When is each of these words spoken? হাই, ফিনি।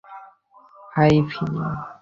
হাই, 0.95 1.15
ফিনি। 1.29 1.61